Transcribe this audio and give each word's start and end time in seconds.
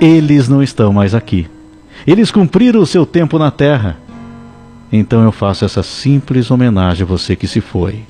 eles 0.00 0.48
não 0.48 0.62
estão 0.62 0.92
mais 0.92 1.14
aqui. 1.14 1.46
Eles 2.06 2.30
cumpriram 2.30 2.80
o 2.80 2.86
seu 2.86 3.04
tempo 3.04 3.38
na 3.38 3.50
terra. 3.50 3.98
Então 4.90 5.22
eu 5.22 5.30
faço 5.30 5.64
essa 5.64 5.82
simples 5.82 6.50
homenagem 6.50 7.02
a 7.02 7.06
você 7.06 7.36
que 7.36 7.46
se 7.46 7.60
foi. 7.60 8.04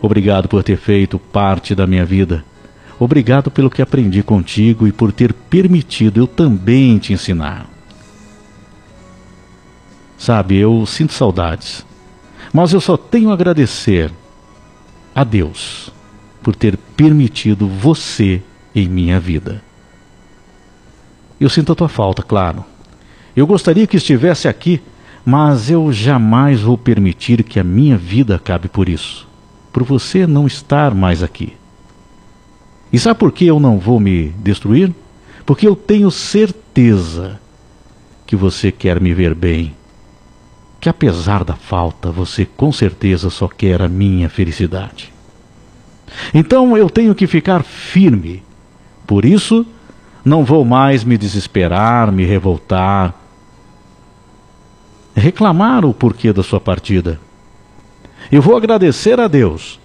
Obrigado 0.00 0.48
por 0.48 0.62
ter 0.62 0.76
feito 0.76 1.18
parte 1.18 1.74
da 1.74 1.86
minha 1.86 2.04
vida. 2.04 2.44
Obrigado 3.00 3.50
pelo 3.50 3.70
que 3.70 3.82
aprendi 3.82 4.22
contigo 4.22 4.86
e 4.86 4.92
por 4.92 5.12
ter 5.12 5.32
permitido 5.32 6.20
eu 6.20 6.26
também 6.26 6.98
te 6.98 7.12
ensinar. 7.12 7.66
Sabe, 10.16 10.56
eu 10.56 10.84
sinto 10.86 11.12
saudades, 11.12 11.86
mas 12.52 12.72
eu 12.72 12.80
só 12.80 12.96
tenho 12.96 13.30
a 13.30 13.34
agradecer 13.34 14.10
a 15.14 15.22
Deus 15.22 15.92
por 16.42 16.56
ter 16.56 16.76
permitido 16.76 17.68
você 17.68 18.42
em 18.74 18.88
minha 18.88 19.20
vida. 19.20 19.67
Eu 21.40 21.48
sinto 21.48 21.72
a 21.72 21.74
tua 21.74 21.88
falta, 21.88 22.22
claro. 22.22 22.64
Eu 23.36 23.46
gostaria 23.46 23.86
que 23.86 23.96
estivesse 23.96 24.48
aqui, 24.48 24.80
mas 25.24 25.70
eu 25.70 25.92
jamais 25.92 26.60
vou 26.60 26.76
permitir 26.76 27.42
que 27.44 27.60
a 27.60 27.64
minha 27.64 27.96
vida 27.96 28.36
acabe 28.36 28.68
por 28.68 28.88
isso, 28.88 29.28
por 29.72 29.84
você 29.84 30.26
não 30.26 30.46
estar 30.46 30.94
mais 30.94 31.22
aqui. 31.22 31.52
E 32.92 32.98
sabe 32.98 33.20
por 33.20 33.30
que 33.30 33.46
eu 33.46 33.60
não 33.60 33.78
vou 33.78 34.00
me 34.00 34.30
destruir? 34.38 34.92
Porque 35.44 35.68
eu 35.68 35.76
tenho 35.76 36.10
certeza 36.10 37.38
que 38.26 38.34
você 38.34 38.72
quer 38.72 39.00
me 39.00 39.14
ver 39.14 39.34
bem. 39.34 39.74
Que 40.80 40.88
apesar 40.88 41.44
da 41.44 41.54
falta, 41.54 42.10
você 42.10 42.44
com 42.44 42.72
certeza 42.72 43.30
só 43.30 43.48
quer 43.48 43.82
a 43.82 43.88
minha 43.88 44.28
felicidade. 44.28 45.12
Então 46.32 46.76
eu 46.76 46.88
tenho 46.88 47.14
que 47.14 47.26
ficar 47.26 47.62
firme. 47.62 48.42
Por 49.06 49.24
isso, 49.24 49.66
não 50.28 50.44
vou 50.44 50.64
mais 50.64 51.02
me 51.02 51.18
desesperar, 51.18 52.12
me 52.12 52.24
revoltar, 52.24 53.14
reclamar 55.16 55.84
o 55.84 55.92
porquê 55.92 56.32
da 56.32 56.42
sua 56.42 56.60
partida. 56.60 57.18
Eu 58.30 58.40
vou 58.40 58.56
agradecer 58.56 59.18
a 59.18 59.26
Deus 59.26 59.80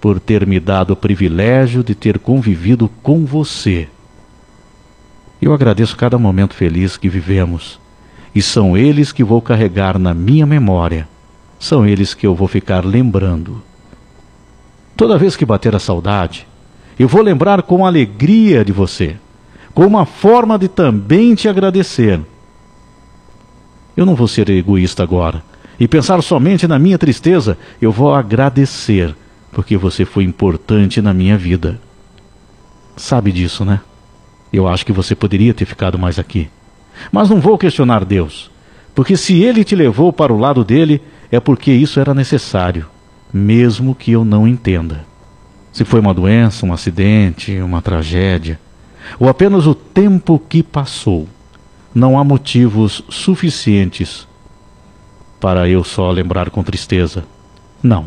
por 0.00 0.20
ter 0.20 0.46
me 0.46 0.60
dado 0.60 0.92
o 0.92 0.96
privilégio 0.96 1.82
de 1.82 1.94
ter 1.94 2.18
convivido 2.18 2.88
com 3.02 3.26
você. 3.26 3.88
Eu 5.42 5.52
agradeço 5.52 5.96
cada 5.96 6.16
momento 6.16 6.54
feliz 6.54 6.96
que 6.96 7.08
vivemos, 7.08 7.78
e 8.34 8.40
são 8.40 8.76
eles 8.76 9.12
que 9.12 9.24
vou 9.24 9.42
carregar 9.42 9.98
na 9.98 10.14
minha 10.14 10.46
memória, 10.46 11.08
são 11.58 11.86
eles 11.86 12.14
que 12.14 12.26
eu 12.26 12.34
vou 12.34 12.48
ficar 12.48 12.84
lembrando. 12.84 13.62
Toda 14.96 15.18
vez 15.18 15.36
que 15.36 15.44
bater 15.44 15.74
a 15.74 15.78
saudade, 15.78 16.47
eu 16.98 17.08
vou 17.08 17.22
lembrar 17.22 17.62
com 17.62 17.86
alegria 17.86 18.64
de 18.64 18.72
você, 18.72 19.16
com 19.72 19.86
uma 19.86 20.04
forma 20.04 20.58
de 20.58 20.68
também 20.68 21.34
te 21.34 21.48
agradecer. 21.48 22.20
Eu 23.96 24.04
não 24.04 24.14
vou 24.14 24.28
ser 24.28 24.48
egoísta 24.50 25.02
agora 25.02 25.42
e 25.78 25.86
pensar 25.86 26.20
somente 26.22 26.66
na 26.66 26.78
minha 26.78 26.98
tristeza, 26.98 27.56
eu 27.80 27.92
vou 27.92 28.12
agradecer 28.12 29.14
porque 29.52 29.76
você 29.76 30.04
foi 30.04 30.24
importante 30.24 31.00
na 31.00 31.14
minha 31.14 31.38
vida. 31.38 31.80
Sabe 32.96 33.30
disso, 33.30 33.64
né? 33.64 33.80
Eu 34.52 34.66
acho 34.66 34.84
que 34.84 34.92
você 34.92 35.14
poderia 35.14 35.54
ter 35.54 35.64
ficado 35.64 35.98
mais 35.98 36.18
aqui. 36.18 36.48
Mas 37.12 37.30
não 37.30 37.40
vou 37.40 37.56
questionar 37.56 38.04
Deus, 38.04 38.50
porque 38.94 39.16
se 39.16 39.40
ele 39.42 39.62
te 39.62 39.76
levou 39.76 40.12
para 40.12 40.32
o 40.32 40.38
lado 40.38 40.64
dele, 40.64 41.00
é 41.30 41.38
porque 41.38 41.70
isso 41.70 42.00
era 42.00 42.12
necessário, 42.12 42.86
mesmo 43.32 43.94
que 43.94 44.10
eu 44.10 44.24
não 44.24 44.48
entenda. 44.48 45.06
Se 45.78 45.84
foi 45.84 46.00
uma 46.00 46.12
doença, 46.12 46.66
um 46.66 46.72
acidente, 46.72 47.56
uma 47.60 47.80
tragédia, 47.80 48.58
ou 49.16 49.28
apenas 49.28 49.64
o 49.64 49.76
tempo 49.76 50.36
que 50.48 50.60
passou, 50.60 51.28
não 51.94 52.18
há 52.18 52.24
motivos 52.24 53.04
suficientes 53.08 54.26
para 55.38 55.68
eu 55.68 55.84
só 55.84 56.10
lembrar 56.10 56.50
com 56.50 56.64
tristeza. 56.64 57.24
Não. 57.80 58.06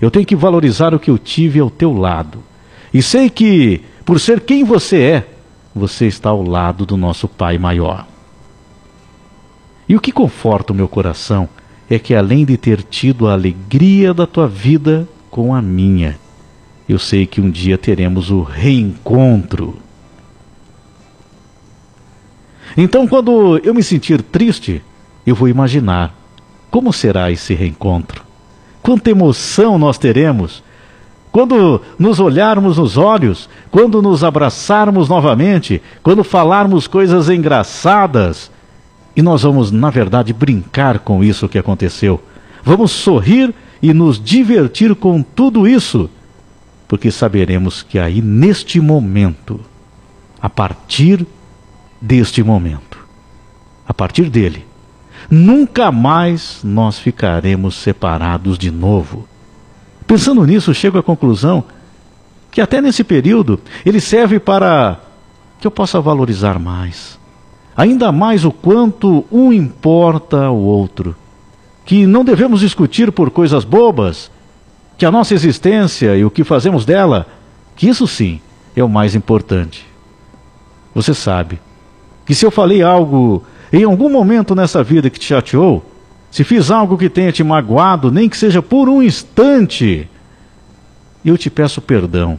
Eu 0.00 0.10
tenho 0.10 0.26
que 0.26 0.34
valorizar 0.34 0.92
o 0.92 0.98
que 0.98 1.08
eu 1.08 1.16
tive 1.16 1.60
ao 1.60 1.70
teu 1.70 1.92
lado. 1.96 2.42
E 2.92 3.00
sei 3.00 3.30
que, 3.30 3.80
por 4.04 4.18
ser 4.18 4.40
quem 4.40 4.64
você 4.64 5.00
é, 5.00 5.28
você 5.72 6.08
está 6.08 6.30
ao 6.30 6.42
lado 6.42 6.84
do 6.84 6.96
nosso 6.96 7.28
Pai 7.28 7.58
maior. 7.58 8.08
E 9.88 9.94
o 9.94 10.00
que 10.00 10.10
conforta 10.10 10.72
o 10.72 10.76
meu 10.76 10.88
coração 10.88 11.48
é 11.88 11.96
que, 11.96 12.12
além 12.12 12.44
de 12.44 12.56
ter 12.56 12.82
tido 12.82 13.28
a 13.28 13.34
alegria 13.34 14.12
da 14.12 14.26
tua 14.26 14.48
vida 14.48 15.08
com 15.30 15.54
a 15.54 15.62
minha, 15.62 16.18
eu 16.88 16.98
sei 16.98 17.26
que 17.26 17.40
um 17.40 17.50
dia 17.50 17.76
teremos 17.76 18.30
o 18.30 18.42
reencontro. 18.42 19.76
Então, 22.76 23.06
quando 23.06 23.58
eu 23.58 23.74
me 23.74 23.82
sentir 23.82 24.22
triste, 24.22 24.82
eu 25.26 25.34
vou 25.34 25.48
imaginar 25.48 26.14
como 26.70 26.92
será 26.92 27.30
esse 27.30 27.54
reencontro. 27.54 28.22
Quanta 28.82 29.10
emoção 29.10 29.78
nós 29.78 29.98
teremos 29.98 30.62
quando 31.30 31.80
nos 31.98 32.18
olharmos 32.20 32.78
nos 32.78 32.96
olhos, 32.96 33.48
quando 33.70 34.00
nos 34.00 34.24
abraçarmos 34.24 35.08
novamente, 35.08 35.80
quando 36.02 36.24
falarmos 36.24 36.86
coisas 36.86 37.28
engraçadas. 37.28 38.50
E 39.14 39.22
nós 39.22 39.42
vamos, 39.42 39.70
na 39.70 39.90
verdade, 39.90 40.32
brincar 40.32 41.00
com 41.00 41.22
isso 41.22 41.48
que 41.48 41.58
aconteceu. 41.58 42.20
Vamos 42.64 42.90
sorrir 42.92 43.54
e 43.82 43.92
nos 43.92 44.20
divertir 44.20 44.94
com 44.94 45.22
tudo 45.22 45.66
isso, 45.68 46.10
porque 46.88 47.10
saberemos 47.10 47.82
que 47.82 47.98
aí, 47.98 48.22
neste 48.22 48.80
momento, 48.80 49.60
a 50.40 50.48
partir 50.48 51.26
deste 52.00 52.42
momento, 52.42 52.98
a 53.86 53.92
partir 53.92 54.30
dele, 54.30 54.66
nunca 55.30 55.92
mais 55.92 56.60
nós 56.64 56.98
ficaremos 56.98 57.74
separados 57.74 58.56
de 58.56 58.70
novo. 58.70 59.28
Pensando 60.06 60.44
nisso, 60.46 60.72
chego 60.72 60.98
à 60.98 61.02
conclusão 61.02 61.62
que 62.50 62.62
até 62.62 62.80
nesse 62.80 63.04
período 63.04 63.60
ele 63.84 64.00
serve 64.00 64.38
para 64.38 64.98
que 65.60 65.66
eu 65.66 65.70
possa 65.70 66.00
valorizar 66.00 66.58
mais, 66.58 67.18
ainda 67.76 68.10
mais 68.10 68.44
o 68.44 68.50
quanto 68.50 69.26
um 69.30 69.52
importa 69.52 70.46
ao 70.46 70.56
outro, 70.56 71.14
que 71.84 72.06
não 72.06 72.24
devemos 72.24 72.60
discutir 72.60 73.12
por 73.12 73.30
coisas 73.30 73.64
bobas, 73.64 74.30
que 74.98 75.06
a 75.06 75.10
nossa 75.12 75.32
existência 75.32 76.16
e 76.16 76.24
o 76.24 76.30
que 76.30 76.42
fazemos 76.42 76.84
dela, 76.84 77.26
que 77.76 77.88
isso 77.88 78.06
sim 78.06 78.40
é 78.74 78.82
o 78.82 78.88
mais 78.88 79.14
importante. 79.14 79.86
Você 80.92 81.14
sabe 81.14 81.60
que 82.26 82.34
se 82.34 82.44
eu 82.44 82.50
falei 82.50 82.82
algo 82.82 83.44
em 83.72 83.84
algum 83.84 84.10
momento 84.10 84.56
nessa 84.56 84.82
vida 84.82 85.08
que 85.08 85.20
te 85.20 85.26
chateou, 85.26 85.84
se 86.32 86.42
fiz 86.42 86.70
algo 86.70 86.98
que 86.98 87.08
tenha 87.08 87.30
te 87.30 87.44
magoado, 87.44 88.10
nem 88.10 88.28
que 88.28 88.36
seja 88.36 88.60
por 88.60 88.88
um 88.88 89.00
instante, 89.00 90.08
eu 91.24 91.38
te 91.38 91.48
peço 91.48 91.80
perdão. 91.80 92.38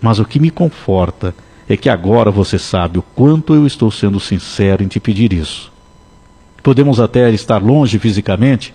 Mas 0.00 0.18
o 0.18 0.24
que 0.24 0.40
me 0.40 0.50
conforta 0.50 1.34
é 1.68 1.76
que 1.76 1.88
agora 1.90 2.30
você 2.30 2.58
sabe 2.58 2.98
o 2.98 3.02
quanto 3.02 3.54
eu 3.54 3.66
estou 3.66 3.90
sendo 3.90 4.18
sincero 4.18 4.82
em 4.82 4.88
te 4.88 4.98
pedir 4.98 5.32
isso. 5.32 5.72
Podemos 6.62 7.00
até 7.00 7.30
estar 7.30 7.62
longe 7.62 7.98
fisicamente, 7.98 8.74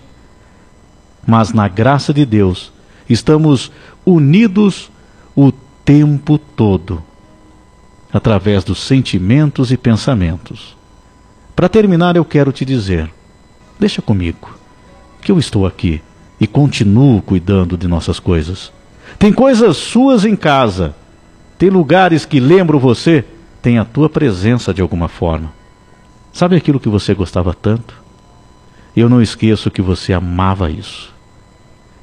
mas 1.26 1.52
na 1.52 1.68
graça 1.68 2.12
de 2.12 2.24
Deus 2.24 2.72
estamos 3.08 3.70
unidos 4.04 4.90
o 5.34 5.52
tempo 5.84 6.38
todo, 6.38 7.02
através 8.12 8.64
dos 8.64 8.80
sentimentos 8.80 9.72
e 9.72 9.76
pensamentos. 9.76 10.76
Para 11.54 11.68
terminar, 11.68 12.16
eu 12.16 12.24
quero 12.24 12.52
te 12.52 12.64
dizer: 12.64 13.10
deixa 13.78 14.00
comigo, 14.00 14.56
que 15.20 15.30
eu 15.30 15.38
estou 15.38 15.66
aqui 15.66 16.02
e 16.40 16.46
continuo 16.46 17.20
cuidando 17.20 17.76
de 17.76 17.86
nossas 17.86 18.18
coisas. 18.18 18.72
Tem 19.18 19.32
coisas 19.32 19.76
suas 19.76 20.24
em 20.24 20.34
casa, 20.34 20.94
tem 21.58 21.68
lugares 21.68 22.24
que 22.24 22.40
lembram 22.40 22.78
você, 22.78 23.24
tem 23.60 23.78
a 23.78 23.84
tua 23.84 24.08
presença 24.08 24.72
de 24.72 24.80
alguma 24.80 25.08
forma. 25.08 25.52
Sabe 26.32 26.56
aquilo 26.56 26.80
que 26.80 26.88
você 26.88 27.12
gostava 27.12 27.52
tanto? 27.52 27.94
Eu 28.96 29.08
não 29.08 29.22
esqueço 29.22 29.70
que 29.70 29.82
você 29.82 30.12
amava 30.12 30.70
isso. 30.70 31.12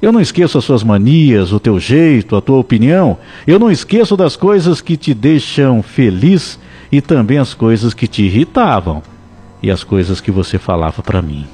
Eu 0.00 0.12
não 0.12 0.20
esqueço 0.20 0.56
as 0.56 0.64
suas 0.64 0.84
manias, 0.84 1.52
o 1.52 1.58
teu 1.58 1.78
jeito, 1.80 2.36
a 2.36 2.40
tua 2.40 2.58
opinião. 2.58 3.18
Eu 3.46 3.58
não 3.58 3.70
esqueço 3.70 4.16
das 4.16 4.36
coisas 4.36 4.80
que 4.80 4.96
te 4.96 5.12
deixam 5.12 5.82
feliz 5.82 6.58
e 6.90 7.00
também 7.00 7.38
as 7.38 7.52
coisas 7.52 7.92
que 7.92 8.06
te 8.06 8.22
irritavam 8.22 9.02
e 9.62 9.70
as 9.70 9.82
coisas 9.82 10.20
que 10.20 10.30
você 10.30 10.56
falava 10.56 11.02
para 11.02 11.20
mim. 11.20 11.46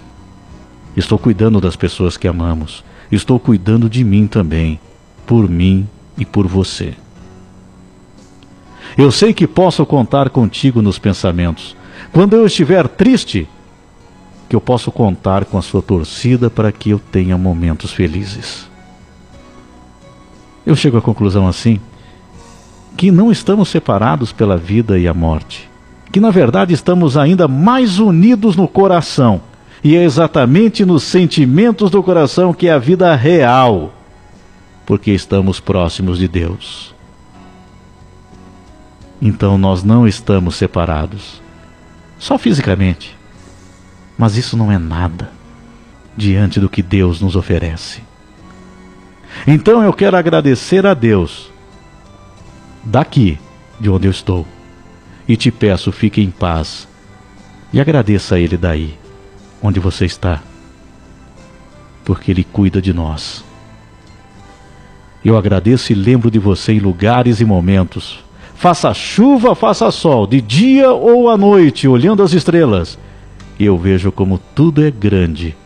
Estou 0.97 1.19
cuidando 1.19 1.61
das 1.61 1.75
pessoas 1.75 2.17
que 2.17 2.29
amamos. 2.29 2.85
Estou 3.11 3.41
cuidando 3.41 3.89
de 3.89 4.05
mim 4.05 4.27
também, 4.27 4.79
por 5.27 5.49
mim 5.49 5.89
e 6.19 6.25
por 6.25 6.47
você. 6.47 6.95
Eu 8.97 9.11
sei 9.11 9.33
que 9.33 9.47
posso 9.47 9.85
contar 9.85 10.31
contigo 10.31 10.81
nos 10.81 10.99
pensamentos. 10.99 11.75
Quando 12.13 12.37
eu 12.37 12.47
estiver 12.47 12.87
triste, 12.87 13.49
que 14.55 14.57
eu 14.57 14.61
posso 14.61 14.93
contar 14.93 15.45
com 15.47 15.59
a 15.59 15.63
sua 15.63 15.83
torcida 15.83 16.49
para 16.49 16.71
que 16.71 16.91
eu 16.91 17.01
tenha 17.01 17.37
momentos 17.37 17.91
felizes. 17.91 18.71
Eu 20.65 20.77
chego 20.77 20.97
à 20.97 21.03
conclusão 21.03 21.49
assim 21.49 21.81
que 22.97 23.11
não 23.11 23.33
estamos 23.33 23.69
separados 23.69 24.31
pela 24.31 24.57
vida 24.57 24.97
e 24.97 25.09
a 25.09 25.13
morte, 25.13 25.69
que 26.13 26.21
na 26.21 26.31
verdade 26.31 26.73
estamos 26.73 27.17
ainda 27.17 27.49
mais 27.49 27.99
unidos 27.99 28.55
no 28.55 28.69
coração, 28.69 29.41
e 29.83 29.97
é 29.97 30.05
exatamente 30.05 30.85
nos 30.85 31.03
sentimentos 31.03 31.91
do 31.91 32.01
coração 32.01 32.55
que 32.55 32.69
é 32.69 32.73
a 32.73 32.79
vida 32.79 33.13
real, 33.17 33.93
porque 34.87 35.11
estamos 35.11 35.59
próximos 35.59 36.17
de 36.17 36.29
Deus. 36.29 36.95
Então 39.21 39.59
nós 39.59 39.83
não 39.83 40.07
estamos 40.07 40.55
separados, 40.55 41.43
só 42.21 42.39
fisicamente, 42.39 43.17
mas 44.17 44.37
isso 44.37 44.57
não 44.57 44.71
é 44.71 44.79
nada 44.79 45.31
diante 46.17 46.61
do 46.61 46.69
que 46.69 46.83
Deus 46.83 47.21
nos 47.21 47.37
oferece. 47.37 48.03
Então 49.47 49.83
eu 49.83 49.93
quero 49.93 50.17
agradecer 50.17 50.87
a 50.87 50.95
Deus 50.95 51.51
daqui 52.85 53.39
de 53.81 53.91
onde 53.91 54.07
eu 54.07 54.11
estou 54.11 54.47
e 55.27 55.37
te 55.37 55.51
peço 55.51 55.91
fique 55.91 56.21
em 56.21 56.31
paz 56.31 56.87
e 57.73 57.81
agradeça 57.81 58.37
a 58.37 58.39
Ele 58.39 58.57
daí 58.57 58.97
onde 59.61 59.81
você 59.81 60.05
está, 60.05 60.43
porque 62.05 62.31
Ele 62.31 62.45
cuida 62.45 62.81
de 62.81 62.93
nós. 62.93 63.43
Eu 65.25 65.39
agradeço 65.39 65.91
e 65.91 65.95
lembro 65.95 66.31
de 66.31 66.39
você 66.39 66.75
em 66.75 66.79
lugares 66.79 67.41
e 67.41 67.45
momentos. 67.47 68.23
Faça 68.55 68.93
chuva, 68.93 69.55
faça 69.55 69.91
sol, 69.91 70.27
de 70.27 70.41
dia 70.41 70.93
ou 70.93 71.31
à 71.31 71.37
noite, 71.37 71.89
olhando 71.89 72.23
as 72.23 72.33
estrelas. 72.33 72.99
E 73.59 73.65
eu 73.65 73.79
vejo 73.79 74.11
como 74.11 74.41
tudo 74.55 74.85
é 74.85 74.91
grande, 74.91 75.57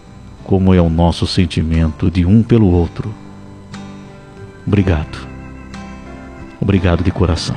como 0.45 0.75
é 0.75 0.81
o 0.81 0.91
nosso 0.91 1.27
sentimento 1.27 2.11
de 2.11 2.25
um 2.25 2.43
pelo 2.43 2.67
outro. 2.67 3.15
Obrigado. 4.67 5.27
Obrigado 6.61 7.03
de 7.03 7.11
coração. 7.11 7.57